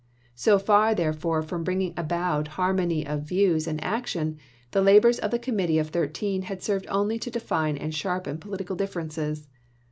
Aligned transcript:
So 0.33 0.57
far, 0.57 0.95
therefore, 0.95 1.43
from 1.43 1.63
bringing 1.63 1.93
about 1.95 2.47
harmony 2.57 3.05
of 3.05 3.21
views 3.21 3.67
and 3.67 3.79
action, 3.83 4.39
the 4.71 4.81
labors 4.81 5.19
of 5.19 5.29
the 5.29 5.37
Committee 5.37 5.77
of 5.77 5.89
Thirteen 5.89 6.41
had 6.41 6.63
served 6.63 6.87
only 6.89 7.19
to 7.19 7.29
define 7.29 7.77
and 7.77 7.93
sharpen 7.93 8.39
political 8.39 8.75
differences. 8.75 9.47